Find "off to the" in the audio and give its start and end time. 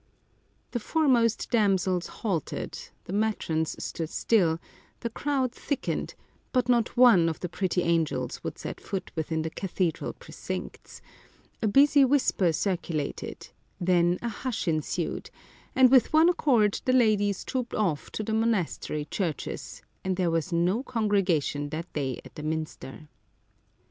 17.75-18.33